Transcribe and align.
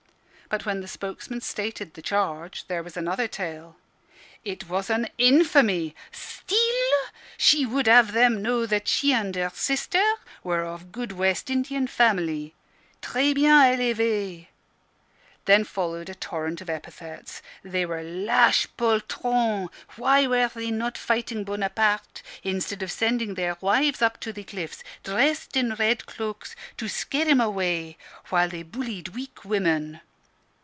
But 0.49 0.65
when 0.65 0.81
the 0.81 0.87
spokesman 0.89 1.39
stated 1.39 1.93
the 1.93 2.01
charge, 2.01 2.67
there 2.67 2.83
was 2.83 2.97
another 2.97 3.25
tale. 3.25 3.77
"It 4.43 4.67
was 4.67 4.89
an 4.89 5.07
infamy. 5.17 5.95
Steal! 6.11 7.05
She 7.37 7.65
would 7.65 7.87
have 7.87 8.11
them 8.11 8.41
know 8.41 8.65
that 8.65 8.85
she 8.85 9.13
and 9.13 9.33
her 9.37 9.49
sister 9.53 10.03
were 10.43 10.65
of 10.65 10.91
good 10.91 11.13
West 11.13 11.49
Indian 11.49 11.87
family 11.87 12.53
tres 13.01 13.33
bien 13.33 13.49
elevees." 13.77 14.47
Then 15.45 15.63
followed 15.63 16.09
a 16.09 16.15
torrent 16.15 16.59
of 16.59 16.69
epithets. 16.69 17.41
They 17.63 17.85
were 17.85 18.03
laches 18.03 18.67
poltrons. 18.75 19.69
Why 19.95 20.27
were 20.27 20.49
they 20.53 20.69
not 20.69 20.97
fighting 20.97 21.45
Bonaparte, 21.45 22.21
instead 22.43 22.83
of 22.83 22.91
sending 22.91 23.35
their 23.35 23.55
wives 23.61 24.01
up 24.01 24.19
to 24.19 24.33
the 24.33 24.43
cliffs, 24.43 24.83
dressed 25.05 25.55
in 25.55 25.75
red 25.75 26.05
cloaks, 26.07 26.57
to 26.75 26.89
scare 26.89 27.23
him 27.27 27.39
away, 27.39 27.97
while 28.27 28.49
they 28.49 28.63
bullied 28.63 29.15
weak 29.15 29.45
women? 29.45 30.01